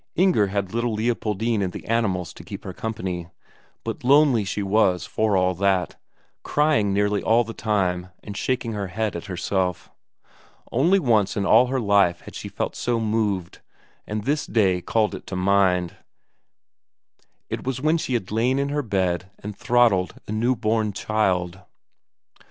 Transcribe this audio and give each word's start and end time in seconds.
Inger 0.15 0.47
had 0.47 0.73
little 0.73 0.95
Leopoldine 0.95 1.61
and 1.61 1.73
the 1.73 1.85
animals 1.85 2.33
to 2.33 2.43
keep 2.43 2.63
her 2.63 2.73
company; 2.73 3.27
but 3.83 4.03
lonely 4.03 4.43
she 4.43 4.63
was 4.63 5.05
for 5.05 5.37
all 5.37 5.53
that, 5.53 5.95
crying 6.41 6.91
nearly 6.91 7.21
all 7.21 7.43
the 7.43 7.53
time 7.53 8.09
and 8.23 8.35
shaking 8.35 8.73
her 8.73 8.87
head 8.87 9.15
at 9.15 9.25
herself. 9.25 9.91
Only 10.71 10.97
once 10.97 11.37
in 11.37 11.45
all 11.45 11.67
her 11.67 11.79
life 11.79 12.15
before 12.15 12.25
had 12.25 12.35
she 12.35 12.49
felt 12.49 12.75
so 12.75 12.99
moved, 12.99 13.61
and 14.07 14.23
this 14.23 14.47
day 14.47 14.81
called 14.81 15.13
it 15.13 15.27
to 15.27 15.35
mind; 15.35 15.97
it 17.47 17.63
was 17.63 17.79
when 17.79 17.99
she 17.99 18.15
had 18.15 18.31
lain 18.31 18.57
in 18.57 18.69
her 18.69 18.81
bed 18.81 19.29
and 19.37 19.55
throttled 19.55 20.15
a 20.27 20.31
newborn 20.31 20.93
child. 20.93 21.59